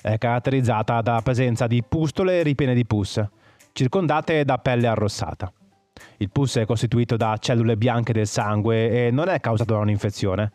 È 0.00 0.18
caratterizzata 0.18 1.00
dalla 1.02 1.22
presenza 1.22 1.68
di 1.68 1.84
pustole 1.88 2.42
ripiene 2.42 2.74
di 2.74 2.84
pus, 2.84 3.24
circondate 3.70 4.44
da 4.44 4.58
pelle 4.58 4.88
arrossata. 4.88 5.52
Il 6.16 6.30
pus 6.30 6.56
è 6.56 6.64
costituito 6.64 7.16
da 7.16 7.36
cellule 7.38 7.76
bianche 7.76 8.12
del 8.12 8.26
sangue 8.26 9.06
e 9.06 9.12
non 9.12 9.28
è 9.28 9.38
causato 9.38 9.74
da 9.74 9.78
un'infezione. 9.78 10.52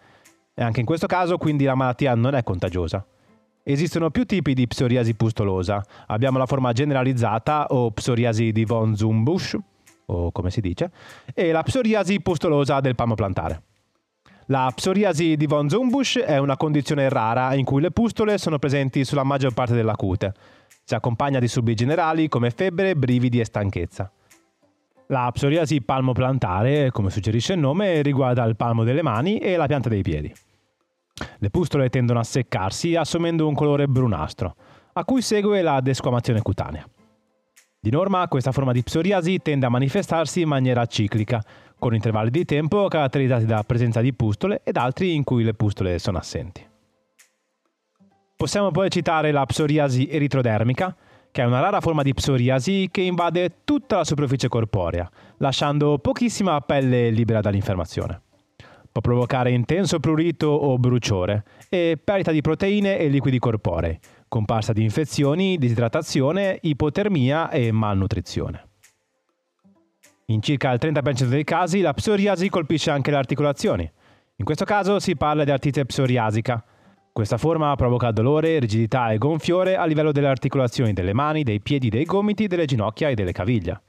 E 0.54 0.62
anche 0.62 0.82
in 0.82 0.86
questo 0.86 1.08
caso 1.08 1.38
quindi 1.38 1.64
la 1.64 1.76
malattia 1.76 2.16
non 2.16 2.36
è 2.36 2.44
contagiosa. 2.44 3.06
Esistono 3.70 4.12
più 4.12 4.24
tipi 4.24 4.54
di 4.54 4.66
psoriasi 4.66 5.14
pustolosa. 5.16 5.84
Abbiamo 6.06 6.38
la 6.38 6.46
forma 6.46 6.72
generalizzata 6.72 7.66
o 7.72 7.92
psoriasi 7.92 8.54
di 8.54 8.64
von 8.64 8.96
Zumbusch, 8.96 9.58
o 10.06 10.32
come 10.32 10.52
si 10.52 10.62
dice, 10.62 10.90
e 11.34 11.52
la 11.52 11.64
psoriasi 11.64 12.22
pustolosa 12.22 12.80
del 12.80 12.96
palmo 12.96 13.16
plantare. 13.16 13.62
La 14.46 14.72
psoriasi 14.74 15.36
di 15.36 15.48
von 15.48 15.68
Zumbusch 15.68 16.18
è 16.20 16.38
una 16.38 16.56
condizione 16.56 17.10
rara 17.10 17.56
in 17.56 17.66
cui 17.66 17.82
le 17.82 17.92
pustole 17.92 18.38
sono 18.38 18.58
presenti 18.58 19.04
sulla 19.04 19.24
maggior 19.24 19.54
parte 19.54 19.74
della 19.74 19.98
cute. 19.98 20.34
Si 20.86 20.96
accompagna 20.96 21.40
di 21.40 21.50
subi 21.50 21.74
generali 21.74 22.30
come 22.30 22.52
febbre, 22.52 22.96
brividi 22.96 23.42
e 23.42 23.44
stanchezza. 23.44 24.10
La 25.08 25.30
psoriasi 25.34 25.82
palmoplantare, 25.82 26.90
come 26.92 27.10
suggerisce 27.10 27.52
il 27.52 27.60
nome, 27.60 28.02
riguarda 28.02 28.46
il 28.46 28.56
palmo 28.56 28.86
delle 28.86 29.02
mani 29.02 29.40
e 29.40 29.58
la 29.58 29.66
pianta 29.66 29.90
dei 29.90 30.04
piedi. 30.04 30.34
Le 31.40 31.50
pustole 31.50 31.90
tendono 31.90 32.20
a 32.20 32.24
seccarsi 32.24 32.96
assumendo 32.96 33.48
un 33.48 33.54
colore 33.54 33.88
brunastro, 33.88 34.56
a 34.94 35.06
cui 35.06 35.22
segue 35.22 35.62
la 35.62 35.80
desquamazione 35.82 36.42
cutanea. 36.42 36.88
Di 37.80 37.92
norma 37.92 38.28
questa 38.28 38.52
forma 38.52 38.72
di 38.72 38.84
psoriasi 38.84 39.40
tende 39.40 39.66
a 39.66 39.70
manifestarsi 39.70 40.42
in 40.42 40.48
maniera 40.48 40.86
ciclica, 40.86 41.42
con 41.80 41.94
intervalli 41.94 42.32
di 42.32 42.44
tempo 42.44 42.88
caratterizzati 42.88 43.46
da 43.46 43.64
presenza 43.64 44.02
di 44.02 44.14
pustole 44.14 44.62
ed 44.64 44.78
altri 44.78 45.14
in 45.14 45.24
cui 45.24 45.44
le 45.44 45.54
pustole 45.54 46.00
sono 46.00 46.18
assenti. 46.18 46.66
Possiamo 48.36 48.72
poi 48.72 48.90
citare 48.90 49.32
la 49.32 49.46
psoriasi 49.46 50.08
eritrodermica, 50.10 50.96
che 51.32 51.42
è 51.42 51.46
una 51.46 51.60
rara 51.60 51.82
forma 51.82 52.02
di 52.02 52.14
psoriasi 52.14 52.90
che 52.92 53.02
invade 53.02 53.64
tutta 53.64 53.98
la 53.98 54.04
superficie 54.04 54.48
corporea, 54.48 55.10
lasciando 55.38 56.00
pochissima 56.00 56.60
pelle 56.62 57.10
libera 57.10 57.42
dall'infiammazione. 57.42 58.22
Può 58.98 59.12
provocare 59.14 59.52
intenso 59.52 60.00
prurito 60.00 60.48
o 60.48 60.80
bruciore 60.80 61.44
e 61.70 62.00
perdita 62.04 62.32
di 62.32 62.42
proteine 62.42 62.98
e 62.98 63.10
liquidi 63.10 63.38
corporei, 63.38 63.96
comparsa 64.28 64.74
di 64.74 64.82
infezioni, 64.82 65.60
disidratazione, 65.60 66.58
ipotermia 66.64 67.52
e 67.52 67.72
malnutrizione. 67.72 68.70
In 70.26 70.42
circa 70.42 70.72
il 70.72 70.80
30% 70.82 71.26
dei 71.26 71.44
casi 71.44 71.82
la 71.82 71.94
psoriasi 71.94 72.50
colpisce 72.50 72.90
anche 72.90 73.12
le 73.12 73.18
articolazioni. 73.18 73.88
In 74.38 74.46
questo 74.46 74.66
caso 74.66 75.00
si 75.00 75.16
parla 75.16 75.44
di 75.44 75.52
artrite 75.52 75.86
psoriasica. 75.86 76.66
Questa 77.14 77.38
forma 77.38 77.76
provoca 77.76 78.10
dolore, 78.10 78.58
rigidità 78.58 79.12
e 79.12 79.20
gonfiore 79.20 79.76
a 79.76 79.86
livello 79.86 80.12
delle 80.12 80.28
articolazioni 80.28 80.94
delle 80.94 81.14
mani, 81.14 81.44
dei 81.44 81.62
piedi, 81.62 81.90
dei 81.90 82.04
gomiti, 82.04 82.48
delle 82.48 82.66
ginocchia 82.66 83.10
e 83.10 83.14
delle 83.14 83.32
caviglia. 83.32 83.80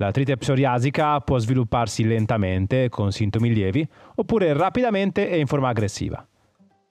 L'artrite 0.00 0.36
psoriasica 0.36 1.18
può 1.18 1.38
svilupparsi 1.38 2.04
lentamente, 2.04 2.88
con 2.88 3.10
sintomi 3.10 3.52
lievi, 3.52 3.86
oppure 4.14 4.52
rapidamente 4.52 5.28
e 5.28 5.40
in 5.40 5.48
forma 5.48 5.70
aggressiva. 5.70 6.24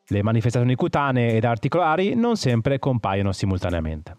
Le 0.08 0.24
manifestazioni 0.24 0.76
cutanee 0.76 1.36
ed 1.36 1.46
articolari 1.46 2.16
non 2.16 2.36
sempre 2.36 2.80
compaiono 2.80 3.32
simultaneamente. 3.32 4.18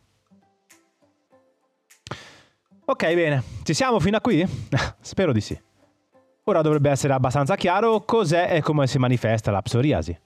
Ok, 2.87 3.15
bene, 3.15 3.43
ci 3.63 3.75
siamo 3.75 4.01
fino 4.01 4.17
a 4.17 4.21
qui? 4.23 4.43
Spero 5.01 5.33
di 5.33 5.43
sì. 5.43 5.59
Ora 6.45 6.63
dovrebbe 6.63 6.89
essere 6.89 7.13
abbastanza 7.13 7.57
chiaro 7.57 8.01
cos'è 8.07 8.55
e 8.55 8.63
come 8.63 8.87
si 8.87 8.97
manifesta 8.97 9.51
la 9.51 9.61
psoriasi. 9.61 10.19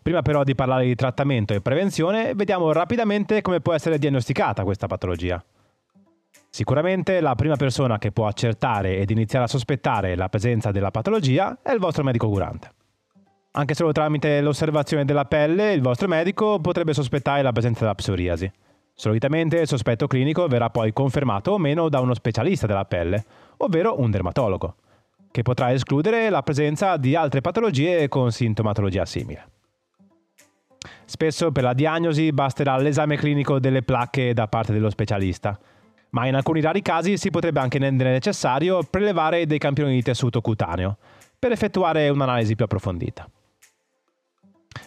Prima 0.00 0.22
però 0.22 0.42
di 0.42 0.54
parlare 0.54 0.86
di 0.86 0.94
trattamento 0.94 1.52
e 1.52 1.60
prevenzione, 1.60 2.32
vediamo 2.34 2.72
rapidamente 2.72 3.42
come 3.42 3.60
può 3.60 3.74
essere 3.74 3.98
diagnosticata 3.98 4.64
questa 4.64 4.86
patologia. 4.86 5.44
Sicuramente 6.58 7.20
la 7.20 7.36
prima 7.36 7.54
persona 7.54 7.98
che 7.98 8.10
può 8.10 8.26
accertare 8.26 8.96
ed 8.96 9.10
iniziare 9.10 9.44
a 9.44 9.48
sospettare 9.48 10.16
la 10.16 10.28
presenza 10.28 10.72
della 10.72 10.90
patologia 10.90 11.60
è 11.62 11.70
il 11.70 11.78
vostro 11.78 12.02
medico 12.02 12.28
curante. 12.28 12.72
Anche 13.52 13.74
solo 13.74 13.92
tramite 13.92 14.40
l'osservazione 14.40 15.04
della 15.04 15.24
pelle 15.24 15.72
il 15.72 15.80
vostro 15.80 16.08
medico 16.08 16.58
potrebbe 16.58 16.94
sospettare 16.94 17.42
la 17.42 17.52
presenza 17.52 17.82
della 17.82 17.94
psoriasi. 17.94 18.50
Solitamente 18.92 19.58
il 19.60 19.68
sospetto 19.68 20.08
clinico 20.08 20.48
verrà 20.48 20.68
poi 20.68 20.92
confermato 20.92 21.52
o 21.52 21.58
meno 21.58 21.88
da 21.88 22.00
uno 22.00 22.12
specialista 22.12 22.66
della 22.66 22.86
pelle, 22.86 23.24
ovvero 23.58 24.00
un 24.00 24.10
dermatologo, 24.10 24.74
che 25.30 25.42
potrà 25.42 25.70
escludere 25.72 26.28
la 26.28 26.42
presenza 26.42 26.96
di 26.96 27.14
altre 27.14 27.40
patologie 27.40 28.08
con 28.08 28.32
sintomatologia 28.32 29.04
simile. 29.04 29.48
Spesso 31.04 31.52
per 31.52 31.62
la 31.62 31.72
diagnosi 31.72 32.32
basterà 32.32 32.76
l'esame 32.78 33.16
clinico 33.16 33.60
delle 33.60 33.84
placche 33.84 34.34
da 34.34 34.48
parte 34.48 34.72
dello 34.72 34.90
specialista, 34.90 35.56
ma 36.10 36.26
in 36.26 36.34
alcuni 36.34 36.60
rari 36.60 36.82
casi 36.82 37.16
si 37.16 37.30
potrebbe 37.30 37.60
anche 37.60 37.78
rendere 37.78 38.10
necessario 38.10 38.82
prelevare 38.88 39.46
dei 39.46 39.58
campioni 39.58 39.94
di 39.94 40.02
tessuto 40.02 40.40
cutaneo 40.40 40.96
per 41.38 41.52
effettuare 41.52 42.08
un'analisi 42.08 42.54
più 42.54 42.64
approfondita. 42.64 43.28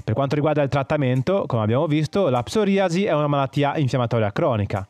Per 0.03 0.13
quanto 0.13 0.35
riguarda 0.35 0.61
il 0.61 0.69
trattamento, 0.69 1.45
come 1.47 1.63
abbiamo 1.63 1.87
visto, 1.87 2.29
la 2.29 2.43
psoriasi 2.43 3.05
è 3.05 3.13
una 3.13 3.27
malattia 3.27 3.77
infiammatoria 3.77 4.31
cronica. 4.31 4.87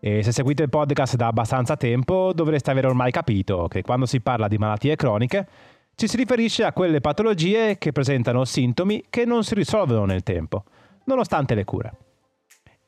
E 0.00 0.22
se 0.22 0.32
seguite 0.32 0.64
il 0.64 0.68
podcast 0.68 1.16
da 1.16 1.28
abbastanza 1.28 1.76
tempo, 1.76 2.32
dovreste 2.34 2.70
aver 2.70 2.86
ormai 2.86 3.12
capito 3.12 3.68
che 3.68 3.82
quando 3.82 4.04
si 4.04 4.20
parla 4.20 4.48
di 4.48 4.58
malattie 4.58 4.96
croniche, 4.96 5.46
ci 5.94 6.08
si 6.08 6.16
riferisce 6.16 6.64
a 6.64 6.72
quelle 6.72 7.00
patologie 7.00 7.78
che 7.78 7.92
presentano 7.92 8.44
sintomi 8.44 9.04
che 9.08 9.24
non 9.24 9.44
si 9.44 9.54
risolvono 9.54 10.04
nel 10.04 10.22
tempo, 10.22 10.64
nonostante 11.04 11.54
le 11.54 11.64
cure. 11.64 11.92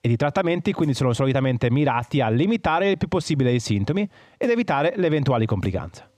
Ed 0.05 0.11
i 0.11 0.17
trattamenti 0.17 0.75
quindi 0.75 0.93
sono 0.93 1.15
solitamente 1.15 1.71
mirati 1.71 2.21
a 2.21 2.29
limitare 2.29 2.91
il 2.91 2.99
più 2.99 3.09
possibile 3.09 3.53
i 3.53 3.59
sintomi 3.59 4.07
ed 4.37 4.51
evitare 4.51 4.93
le 4.97 5.07
eventuali 5.07 5.47
complicanze. 5.47 6.11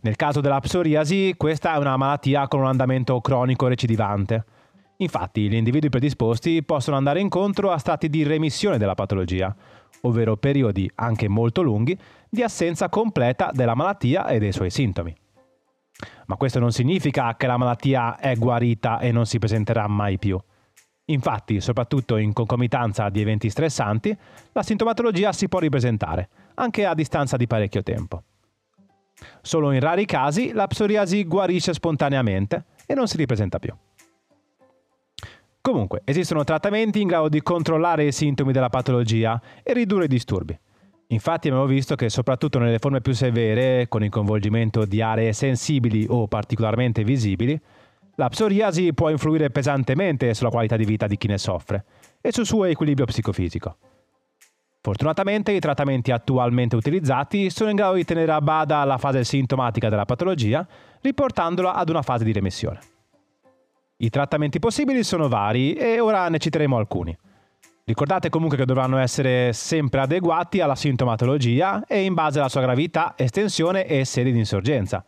Nel 0.00 0.16
caso 0.16 0.40
della 0.40 0.58
psoriasi, 0.58 1.34
questa 1.36 1.74
è 1.74 1.76
una 1.76 1.98
malattia 1.98 2.48
con 2.48 2.60
un 2.60 2.68
andamento 2.68 3.20
cronico 3.20 3.66
recidivante. 3.66 4.44
Infatti, 4.96 5.46
gli 5.46 5.56
individui 5.56 5.90
predisposti 5.90 6.62
possono 6.62 6.96
andare 6.96 7.20
incontro 7.20 7.70
a 7.70 7.76
stati 7.76 8.08
di 8.08 8.22
remissione 8.22 8.78
della 8.78 8.94
patologia, 8.94 9.54
ovvero 10.00 10.38
periodi 10.38 10.90
anche 10.94 11.28
molto 11.28 11.60
lunghi 11.60 11.98
di 12.30 12.42
assenza 12.42 12.88
completa 12.88 13.50
della 13.52 13.74
malattia 13.74 14.26
e 14.28 14.38
dei 14.38 14.52
suoi 14.52 14.70
sintomi. 14.70 15.14
Ma 16.24 16.36
questo 16.36 16.58
non 16.58 16.72
significa 16.72 17.36
che 17.36 17.46
la 17.46 17.58
malattia 17.58 18.16
è 18.16 18.34
guarita 18.36 19.00
e 19.00 19.12
non 19.12 19.26
si 19.26 19.38
presenterà 19.38 19.86
mai 19.86 20.18
più. 20.18 20.40
Infatti, 21.12 21.60
soprattutto 21.60 22.16
in 22.16 22.32
concomitanza 22.32 23.08
di 23.10 23.20
eventi 23.20 23.50
stressanti, 23.50 24.16
la 24.52 24.62
sintomatologia 24.62 25.32
si 25.32 25.48
può 25.48 25.58
ripresentare, 25.58 26.28
anche 26.54 26.86
a 26.86 26.94
distanza 26.94 27.36
di 27.36 27.46
parecchio 27.46 27.82
tempo. 27.82 28.22
Solo 29.42 29.72
in 29.72 29.80
rari 29.80 30.06
casi 30.06 30.52
la 30.52 30.66
psoriasi 30.66 31.24
guarisce 31.24 31.74
spontaneamente 31.74 32.64
e 32.86 32.94
non 32.94 33.06
si 33.06 33.18
ripresenta 33.18 33.58
più. 33.58 33.74
Comunque, 35.60 36.00
esistono 36.04 36.44
trattamenti 36.44 37.00
in 37.00 37.08
grado 37.08 37.28
di 37.28 37.42
controllare 37.42 38.06
i 38.06 38.12
sintomi 38.12 38.52
della 38.52 38.70
patologia 38.70 39.40
e 39.62 39.72
ridurre 39.74 40.06
i 40.06 40.08
disturbi. 40.08 40.58
Infatti 41.08 41.48
abbiamo 41.48 41.66
visto 41.66 41.94
che 41.94 42.08
soprattutto 42.08 42.58
nelle 42.58 42.78
forme 42.78 43.02
più 43.02 43.12
severe, 43.12 43.86
con 43.86 44.02
il 44.02 44.10
coinvolgimento 44.10 44.86
di 44.86 45.02
aree 45.02 45.34
sensibili 45.34 46.06
o 46.08 46.26
particolarmente 46.26 47.04
visibili, 47.04 47.60
la 48.16 48.28
psoriasi 48.28 48.92
può 48.92 49.08
influire 49.08 49.50
pesantemente 49.50 50.34
sulla 50.34 50.50
qualità 50.50 50.76
di 50.76 50.84
vita 50.84 51.06
di 51.06 51.16
chi 51.16 51.28
ne 51.28 51.38
soffre 51.38 51.84
e 52.20 52.32
sul 52.32 52.46
suo 52.46 52.64
equilibrio 52.64 53.06
psicofisico. 53.06 53.76
Fortunatamente 54.80 55.52
i 55.52 55.60
trattamenti 55.60 56.10
attualmente 56.10 56.74
utilizzati 56.74 57.50
sono 57.50 57.70
in 57.70 57.76
grado 57.76 57.94
di 57.94 58.04
tenere 58.04 58.32
a 58.32 58.40
bada 58.40 58.82
la 58.84 58.98
fase 58.98 59.22
sintomatica 59.22 59.88
della 59.88 60.04
patologia, 60.04 60.66
riportandola 61.00 61.74
ad 61.74 61.88
una 61.88 62.02
fase 62.02 62.24
di 62.24 62.32
remissione. 62.32 62.80
I 63.98 64.10
trattamenti 64.10 64.58
possibili 64.58 65.04
sono 65.04 65.28
vari 65.28 65.74
e 65.74 66.00
ora 66.00 66.28
ne 66.28 66.38
citeremo 66.38 66.76
alcuni. 66.76 67.16
Ricordate 67.84 68.28
comunque 68.28 68.56
che 68.56 68.64
dovranno 68.64 68.98
essere 68.98 69.52
sempre 69.52 70.00
adeguati 70.00 70.60
alla 70.60 70.74
sintomatologia 70.74 71.84
e 71.86 72.02
in 72.02 72.14
base 72.14 72.40
alla 72.40 72.48
sua 72.48 72.60
gravità, 72.62 73.14
estensione 73.16 73.86
e 73.86 74.04
sede 74.04 74.32
di 74.32 74.38
insorgenza. 74.38 75.04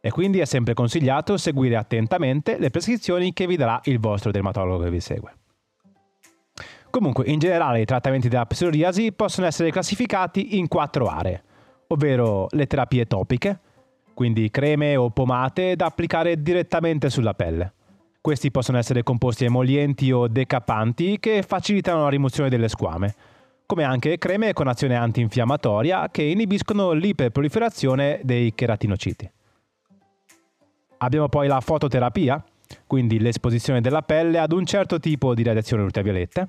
E 0.00 0.10
quindi 0.10 0.38
è 0.38 0.46
sempre 0.46 0.72
consigliato 0.72 1.36
seguire 1.36 1.76
attentamente 1.76 2.58
le 2.58 2.70
prescrizioni 2.70 3.32
che 3.32 3.46
vi 3.46 3.56
darà 3.56 3.80
il 3.84 3.98
vostro 3.98 4.30
dermatologo 4.30 4.84
che 4.84 4.90
vi 4.90 5.00
segue. 5.00 5.34
Comunque, 6.90 7.26
in 7.26 7.38
generale, 7.38 7.80
i 7.80 7.84
trattamenti 7.84 8.28
della 8.28 8.46
psoriasi 8.46 9.12
possono 9.12 9.46
essere 9.46 9.70
classificati 9.70 10.58
in 10.58 10.66
quattro 10.68 11.06
aree, 11.06 11.42
ovvero 11.88 12.46
le 12.50 12.66
terapie 12.66 13.06
topiche, 13.06 13.60
quindi 14.14 14.50
creme 14.50 14.96
o 14.96 15.10
pomate 15.10 15.76
da 15.76 15.86
applicare 15.86 16.42
direttamente 16.42 17.08
sulla 17.08 17.34
pelle. 17.34 17.74
Questi 18.20 18.50
possono 18.50 18.76
essere 18.76 19.02
composti 19.02 19.44
emolienti 19.44 20.10
o 20.10 20.28
decappanti 20.28 21.18
che 21.20 21.42
facilitano 21.42 22.02
la 22.02 22.08
rimozione 22.08 22.50
delle 22.50 22.68
squame, 22.68 23.14
come 23.66 23.84
anche 23.84 24.18
creme 24.18 24.52
con 24.52 24.66
azione 24.66 24.96
antinfiammatoria 24.96 26.08
che 26.10 26.22
inibiscono 26.22 26.90
l'iperproliferazione 26.92 28.20
dei 28.24 28.52
cheratinociti. 28.54 29.30
Abbiamo 31.02 31.28
poi 31.30 31.48
la 31.48 31.60
fototerapia, 31.60 32.44
quindi 32.86 33.18
l'esposizione 33.18 33.80
della 33.80 34.02
pelle 34.02 34.38
ad 34.38 34.52
un 34.52 34.66
certo 34.66 35.00
tipo 35.00 35.34
di 35.34 35.42
radiazioni 35.42 35.82
ultraviolette, 35.82 36.48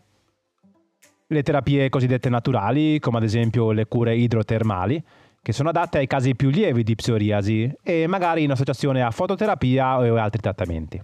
le 1.27 1.43
terapie 1.43 1.87
cosiddette 1.87 2.27
naturali, 2.27 2.99
come 2.99 3.17
ad 3.17 3.23
esempio 3.23 3.71
le 3.71 3.85
cure 3.85 4.13
idrotermali, 4.13 5.01
che 5.41 5.53
sono 5.53 5.69
adatte 5.69 5.99
ai 5.99 6.07
casi 6.07 6.35
più 6.35 6.49
lievi 6.49 6.83
di 6.83 6.95
psoriasi 6.95 7.73
e 7.81 8.07
magari 8.07 8.43
in 8.43 8.51
associazione 8.51 9.01
a 9.01 9.09
fototerapia 9.09 9.99
o 9.99 10.17
altri 10.17 10.41
trattamenti. 10.41 11.01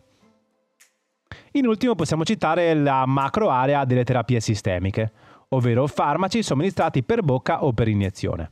In 1.54 1.68
ultimo 1.68 1.96
possiamo 1.96 2.26
citare 2.26 2.74
la 2.74 3.06
macro 3.06 3.50
area 3.50 3.86
delle 3.86 4.04
terapie 4.04 4.42
sistemiche, 4.42 5.12
ovvero 5.50 5.88
farmaci 5.88 6.44
somministrati 6.44 7.02
per 7.02 7.24
bocca 7.24 7.64
o 7.64 7.72
per 7.72 7.88
iniezione. 7.88 8.52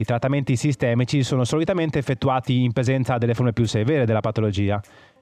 I 0.00 0.04
trattamenti 0.04 0.56
sistemici 0.56 1.22
sono 1.22 1.44
solitamente 1.44 1.98
effettuati 1.98 2.62
in 2.62 2.72
presenza 2.72 3.18
delle 3.18 3.34
forme 3.34 3.52
più 3.52 3.66
severe 3.66 4.06
della 4.06 4.20
patologia 4.20 4.80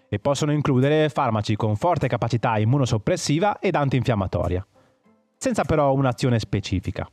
e 0.09 0.19
possono 0.19 0.53
includere 0.53 1.09
farmaci 1.09 1.57
con 1.57 1.77
forte 1.77 2.09
capacità 2.09 2.59
immunosoppressiva 2.59 3.59
ed 3.59 3.75
antinfiammatoria 3.75 4.67
senza 5.37 5.65
però 5.65 5.93
un'azione 5.93 6.39
specifica. 6.39 7.09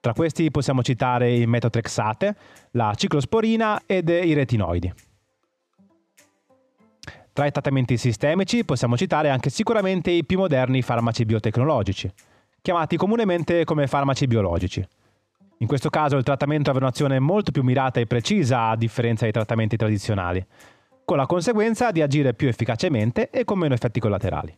Tra 0.00 0.12
questi 0.12 0.50
possiamo 0.50 0.82
citare 0.82 1.34
il 1.34 1.48
metotrexate, 1.48 2.36
la 2.72 2.92
ciclosporina 2.94 3.82
ed 3.86 4.08
i 4.08 4.32
retinoidi. 4.32 4.92
Tra 7.32 7.46
i 7.46 7.50
trattamenti 7.50 7.96
sistemici 7.96 8.64
possiamo 8.64 8.96
citare 8.96 9.30
anche 9.30 9.50
sicuramente 9.50 10.10
i 10.10 10.24
più 10.24 10.38
moderni 10.38 10.82
farmaci 10.82 11.24
biotecnologici, 11.24 12.10
chiamati 12.60 12.96
comunemente 12.96 13.64
come 13.64 13.86
farmaci 13.86 14.26
biologici. 14.26 14.86
In 15.58 15.66
questo 15.66 15.90
caso 15.90 16.16
il 16.16 16.22
trattamento 16.22 16.70
avrà 16.70 16.84
un'azione 16.84 17.18
molto 17.18 17.50
più 17.50 17.62
mirata 17.62 17.98
e 17.98 18.06
precisa 18.06 18.68
a 18.68 18.76
differenza 18.76 19.24
dei 19.24 19.32
trattamenti 19.32 19.76
tradizionali, 19.76 20.44
con 21.04 21.16
la 21.16 21.26
conseguenza 21.26 21.90
di 21.90 22.00
agire 22.00 22.34
più 22.34 22.46
efficacemente 22.46 23.30
e 23.30 23.44
con 23.44 23.58
meno 23.58 23.74
effetti 23.74 23.98
collaterali. 23.98 24.56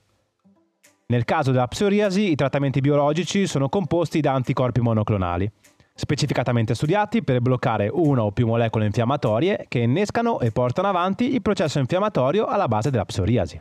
Nel 1.07 1.25
caso 1.25 1.52
della 1.52 1.66
psoriasi, 1.66 2.30
i 2.30 2.35
trattamenti 2.35 2.80
biologici 2.80 3.47
sono 3.47 3.69
composti 3.69 4.21
da 4.21 4.35
anticorpi 4.35 4.80
monoclonali, 4.80 5.50
specificatamente 5.95 6.75
studiati 6.75 7.23
per 7.23 7.40
bloccare 7.40 7.88
una 7.90 8.23
o 8.23 8.30
più 8.30 8.47
molecole 8.47 8.87
infiammatorie 8.87 9.66
che 9.69 9.80
innescano 9.80 10.38
e 10.40 10.50
portano 10.50 10.88
avanti 10.88 11.35
il 11.35 11.42
processo 11.42 11.78
infiammatorio 11.78 12.47
alla 12.47 12.69
base 12.69 12.90
della 12.90 13.04
psoriasi. 13.04 13.59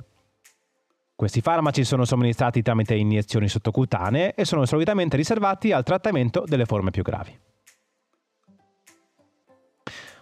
Questi 1.19 1.41
farmaci 1.41 1.83
sono 1.83 2.05
somministrati 2.05 2.61
tramite 2.61 2.95
iniezioni 2.95 3.49
sottocutanee 3.49 4.35
e 4.35 4.45
sono 4.45 4.65
solitamente 4.65 5.17
riservati 5.17 5.73
al 5.73 5.83
trattamento 5.83 6.45
delle 6.45 6.63
forme 6.63 6.91
più 6.91 7.03
gravi. 7.03 7.37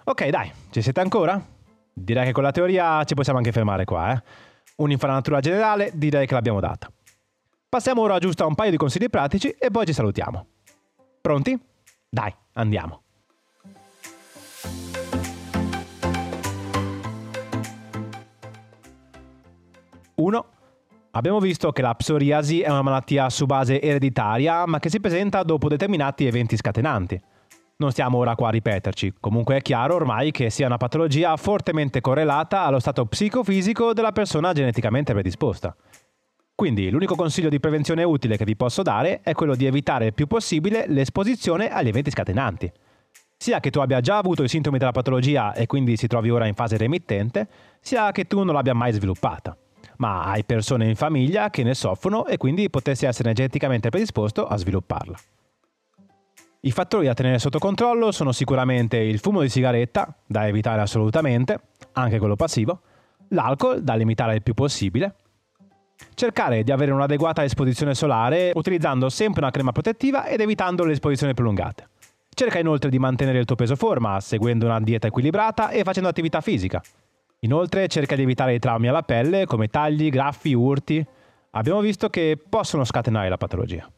Ok, 0.05 0.29
dai, 0.29 0.51
ci 0.71 0.81
siete 0.81 0.99
ancora? 0.99 1.39
Direi 1.93 2.25
che 2.25 2.31
con 2.31 2.41
la 2.41 2.49
teoria 2.49 3.03
ci 3.03 3.13
possiamo 3.13 3.37
anche 3.37 3.51
fermare 3.51 3.85
qua, 3.85 4.11
eh? 4.11 4.23
Un'infranatura 4.77 5.39
generale 5.39 5.91
direi 5.93 6.25
che 6.25 6.33
l'abbiamo 6.33 6.59
data. 6.59 6.91
Passiamo 7.69 8.01
ora 8.01 8.17
giusto 8.17 8.43
a 8.43 8.47
un 8.47 8.55
paio 8.55 8.71
di 8.71 8.77
consigli 8.77 9.07
pratici 9.07 9.49
e 9.51 9.69
poi 9.69 9.85
ci 9.85 9.93
salutiamo. 9.93 10.47
Pronti? 11.21 11.55
Dai, 12.09 12.33
andiamo. 12.53 13.03
Abbiamo 21.17 21.39
visto 21.39 21.71
che 21.71 21.81
la 21.81 21.95
psoriasi 21.95 22.61
è 22.61 22.69
una 22.69 22.83
malattia 22.83 23.27
su 23.31 23.47
base 23.47 23.81
ereditaria, 23.81 24.67
ma 24.67 24.77
che 24.77 24.91
si 24.91 24.99
presenta 24.99 25.41
dopo 25.41 25.67
determinati 25.67 26.27
eventi 26.27 26.55
scatenanti. 26.55 27.19
Non 27.77 27.89
stiamo 27.89 28.19
ora 28.19 28.35
qua 28.35 28.49
a 28.49 28.51
ripeterci, 28.51 29.15
comunque 29.19 29.55
è 29.57 29.61
chiaro 29.63 29.95
ormai 29.95 30.29
che 30.29 30.51
sia 30.51 30.67
una 30.67 30.77
patologia 30.77 31.35
fortemente 31.35 32.01
correlata 32.01 32.65
allo 32.65 32.77
stato 32.77 33.07
psicofisico 33.07 33.93
della 33.93 34.11
persona 34.11 34.53
geneticamente 34.53 35.13
predisposta. 35.13 35.75
Quindi 36.53 36.91
l'unico 36.91 37.15
consiglio 37.15 37.49
di 37.49 37.59
prevenzione 37.59 38.03
utile 38.03 38.37
che 38.37 38.45
vi 38.45 38.55
posso 38.55 38.83
dare 38.83 39.21
è 39.23 39.33
quello 39.33 39.55
di 39.55 39.65
evitare 39.65 40.05
il 40.05 40.13
più 40.13 40.27
possibile 40.27 40.85
l'esposizione 40.87 41.71
agli 41.71 41.87
eventi 41.87 42.11
scatenanti. 42.11 42.71
Sia 43.35 43.59
che 43.59 43.71
tu 43.71 43.79
abbia 43.79 44.01
già 44.01 44.17
avuto 44.17 44.43
i 44.43 44.47
sintomi 44.47 44.77
della 44.77 44.91
patologia 44.91 45.53
e 45.53 45.65
quindi 45.65 45.97
si 45.97 46.05
trovi 46.05 46.29
ora 46.29 46.45
in 46.45 46.53
fase 46.53 46.77
remittente, 46.77 47.47
sia 47.79 48.11
che 48.11 48.25
tu 48.25 48.43
non 48.43 48.53
l'abbia 48.53 48.75
mai 48.75 48.93
sviluppata. 48.93 49.57
Ma 49.97 50.23
hai 50.23 50.43
persone 50.43 50.87
in 50.87 50.95
famiglia 50.95 51.49
che 51.49 51.63
ne 51.63 51.73
soffrono 51.73 52.25
e 52.25 52.37
quindi 52.37 52.69
potresti 52.69 53.05
essere 53.05 53.33
geneticamente 53.33 53.89
predisposto 53.89 54.47
a 54.47 54.57
svilupparla. 54.57 55.17
I 56.61 56.71
fattori 56.71 57.05
da 57.05 57.13
tenere 57.13 57.39
sotto 57.39 57.59
controllo 57.59 58.11
sono 58.11 58.31
sicuramente 58.31 58.97
il 58.97 59.19
fumo 59.19 59.41
di 59.41 59.49
sigaretta, 59.49 60.15
da 60.25 60.47
evitare 60.47 60.81
assolutamente, 60.81 61.59
anche 61.93 62.19
quello 62.19 62.35
passivo, 62.35 62.81
l'alcol, 63.29 63.81
da 63.81 63.95
limitare 63.95 64.35
il 64.35 64.43
più 64.43 64.53
possibile, 64.53 65.15
Cercare 66.13 66.63
di 66.63 66.71
avere 66.71 66.91
un'adeguata 66.91 67.43
esposizione 67.43 67.95
solare 67.95 68.51
utilizzando 68.53 69.09
sempre 69.09 69.41
una 69.41 69.51
crema 69.51 69.71
protettiva 69.71 70.27
ed 70.27 70.41
evitando 70.41 70.83
le 70.83 70.93
esposizioni 70.93 71.33
prolungate. 71.33 71.89
Cerca 72.29 72.59
inoltre 72.59 72.89
di 72.89 72.99
mantenere 72.99 73.39
il 73.39 73.45
tuo 73.45 73.55
peso 73.55 73.75
forma, 73.75 74.19
seguendo 74.19 74.65
una 74.65 74.79
dieta 74.79 75.07
equilibrata 75.07 75.69
e 75.69 75.83
facendo 75.83 76.07
attività 76.07 76.39
fisica. 76.41 76.81
Inoltre 77.41 77.87
cerca 77.87 78.15
di 78.15 78.23
evitare 78.23 78.55
i 78.55 78.59
traumi 78.59 78.87
alla 78.87 79.03
pelle 79.03 79.45
come 79.45 79.67
tagli, 79.67 80.09
graffi, 80.09 80.53
urti. 80.53 81.05
Abbiamo 81.51 81.81
visto 81.81 82.09
che 82.09 82.37
possono 82.49 82.83
scatenare 82.83 83.29
la 83.29 83.37
patologia. 83.37 83.89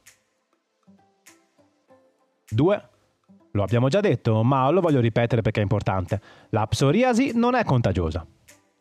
2. 2.50 2.90
Lo 3.52 3.64
abbiamo 3.64 3.88
già 3.88 4.00
detto, 4.00 4.44
ma 4.44 4.70
lo 4.70 4.82
voglio 4.82 5.00
ripetere 5.00 5.42
perché 5.42 5.60
è 5.60 5.64
importante. 5.64 6.22
La 6.50 6.68
psoriasi 6.68 7.32
non 7.34 7.56
è 7.56 7.64
contagiosa. 7.64 8.26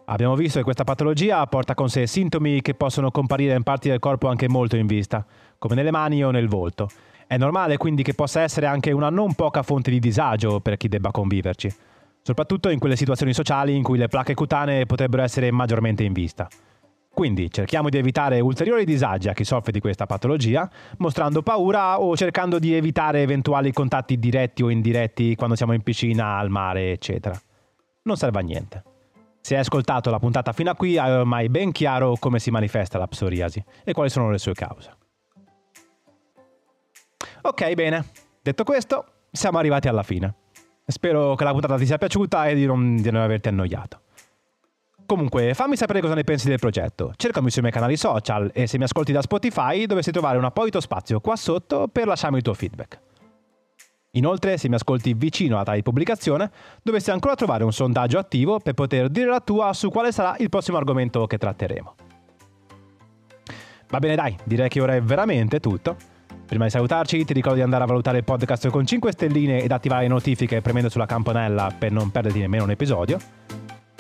Abbiamo 0.07 0.35
visto 0.37 0.59
che 0.59 0.65
questa 0.65 0.85
patologia 0.85 1.47
porta 1.47 1.75
con 1.75 1.91
sé 1.91 2.07
sintomi 2.07 2.63
che 2.63 2.75
possono 2.75 3.11
comparire 3.11 3.55
in 3.55 3.63
parti 3.63 3.91
del 3.91 3.99
corpo 3.99 4.29
anche 4.29 4.49
molto 4.49 4.77
in 4.77 4.87
vista, 4.87 5.25
come 5.59 5.75
nelle 5.75 5.91
mani 5.91 6.25
o 6.25 6.31
nel 6.31 6.49
volto. 6.49 6.89
È 7.27 7.37
normale 7.37 7.77
quindi 7.77 8.03
che 8.03 8.15
possa 8.15 8.41
essere 8.41 8.65
anche 8.67 8.91
una 8.91 9.11
non 9.11 9.35
poca 9.35 9.63
fonte 9.63 9.91
di 9.91 9.99
disagio 9.99 10.61
per 10.61 10.79
chi 10.79 10.89
debba 10.89 11.11
conviverci, 11.11 11.75
soprattutto 12.29 12.69
in 12.69 12.79
quelle 12.79 12.95
situazioni 12.95 13.33
sociali 13.33 13.75
in 13.75 13.83
cui 13.83 13.97
le 13.97 14.09
placche 14.09 14.35
cutanee 14.35 14.85
potrebbero 14.85 15.23
essere 15.23 15.51
maggiormente 15.51 16.03
in 16.05 16.13
vista. 16.13 16.47
Quindi 17.09 17.51
cerchiamo 17.51 17.89
di 17.89 17.97
evitare 17.97 18.39
ulteriori 18.41 18.85
disagi 18.85 19.31
a 19.31 19.33
chi 19.33 19.45
soffre 19.45 19.73
di 19.73 19.81
questa 19.81 20.05
patologia, 20.05 20.71
mostrando 20.99 21.41
paura 21.41 21.99
o 21.99 22.15
cercando 22.19 22.59
di 22.59 22.75
evitare 22.75 23.23
eventuali 23.23 23.73
contatti 23.73 24.19
diretti 24.19 24.63
o 24.63 24.69
indiretti 24.69 25.37
quando 25.37 25.57
siamo 25.57 25.73
in 25.73 25.81
piscina, 25.83 26.37
al 26.37 26.51
mare, 26.51 26.93
eccetera. 26.93 27.41
Non 28.03 28.19
serve 28.19 28.41
a 28.41 28.43
niente. 28.43 28.83
Se 29.41 29.55
hai 29.55 29.61
ascoltato 29.61 30.11
la 30.11 30.19
puntata 30.19 30.53
fino 30.53 30.71
a 30.71 30.75
qui 30.75 30.99
hai 30.99 31.11
ormai 31.11 31.49
ben 31.49 31.73
chiaro 31.73 32.17
come 32.21 32.41
si 32.41 32.51
manifesta 32.51 32.99
la 32.99 33.07
psoriasi 33.07 33.65
e 33.85 33.95
quali 33.95 34.11
sono 34.11 34.31
le 34.31 34.37
sue 34.37 34.53
cause. 34.53 34.91
Ok, 37.41 37.73
bene. 37.73 38.05
Detto 38.43 38.65
questo, 38.65 39.07
siamo 39.33 39.57
arrivati 39.57 39.89
alla 39.89 40.03
fine. 40.03 40.35
Spero 40.91 41.35
che 41.35 41.45
la 41.45 41.53
puntata 41.53 41.77
ti 41.77 41.85
sia 41.85 41.99
piaciuta 41.99 42.47
e 42.47 42.55
di 42.55 42.65
non, 42.65 42.97
di 42.97 43.11
non 43.11 43.21
averti 43.21 43.49
annoiato. 43.49 44.01
Comunque, 45.05 45.53
fammi 45.53 45.77
sapere 45.77 46.01
cosa 46.01 46.15
ne 46.15 46.25
pensi 46.25 46.49
del 46.49 46.59
progetto. 46.59 47.13
Cercami 47.15 47.51
sui 47.51 47.61
miei 47.61 47.75
canali 47.75 47.97
social 47.97 48.51
e 48.55 48.67
se 48.67 48.79
mi 48.79 48.85
ascolti 48.85 49.13
da 49.13 49.21
Spotify 49.21 49.85
dovresti 49.85 50.11
trovare 50.13 50.39
un 50.39 50.45
apposito 50.45 50.81
spazio 50.81 51.21
qua 51.21 51.37
sotto 51.37 51.89
per 51.89 52.07
lasciarmi 52.07 52.39
il 52.39 52.43
tuo 52.43 52.55
feedback. 52.55 53.01
Inoltre, 54.13 54.57
se 54.57 54.71
mi 54.71 54.77
ascolti 54.77 55.13
vicino 55.13 55.59
alla 55.59 55.75
di 55.75 55.83
pubblicazione, 55.83 56.51
dovresti 56.83 57.11
ancora 57.11 57.35
trovare 57.35 57.65
un 57.65 57.73
sondaggio 57.73 58.19
attivo 58.19 58.59
per 58.59 58.73
poter 58.73 59.11
dire 59.11 59.29
la 59.29 59.41
tua 59.41 59.75
su 59.75 59.91
quale 59.91 60.11
sarà 60.11 60.37
il 60.39 60.49
prossimo 60.49 60.79
argomento 60.79 61.27
che 61.27 61.37
tratteremo. 61.37 61.95
Va 63.91 63.99
bene 63.99 64.15
dai, 64.15 64.35
direi 64.45 64.71
che 64.71 64.81
ora 64.81 64.95
è 64.95 65.03
veramente 65.03 65.61
tutto. 65.61 65.97
Prima 66.49 66.65
di 66.65 66.71
salutarci 66.71 67.27
ti 67.27 67.35
ricordo 67.35 67.59
di 67.59 67.63
andare 67.63 67.85
a 67.85 67.87
valutare 67.87 68.17
il 68.17 68.25
podcast 68.25 68.71
con 68.71 68.87
5 68.87 69.13
stelline 69.13 69.63
ed 69.63 69.71
attivare 69.71 70.03
le 70.05 70.09
notifiche 70.09 70.63
premendo 70.63 70.89
sulla 70.89 71.05
campanella 71.05 71.71
per 71.79 71.93
non 71.93 72.11
perderti 72.11 72.39
nemmeno 72.39 72.65
un 72.65 72.71
episodio. 72.71 73.19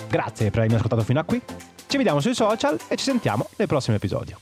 Grazie 0.09 0.49
per 0.49 0.61
avermi 0.61 0.77
ascoltato 0.77 1.03
fino 1.03 1.21
a 1.21 1.25
qui, 1.25 1.43
ci 1.87 1.99
vediamo 1.99 2.21
sui 2.21 2.35
social 2.35 2.79
e 2.89 2.97
ci 2.97 3.05
sentiamo 3.05 3.51
nel 3.57 3.67
prossimo 3.69 3.97
episodio. 3.97 4.41